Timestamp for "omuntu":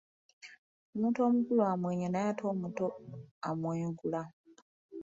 0.93-1.19